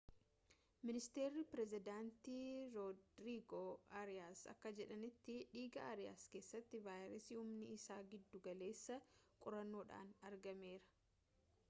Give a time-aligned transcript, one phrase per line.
[0.89, 3.67] ministeeri pireezidantii roodrigoo
[3.99, 8.99] ariyaas akka jedhanitti dhiiga aariyaas keessatti vaayirasii humni isaa giddu galeessaa
[9.45, 10.97] qorannoodhaan argameera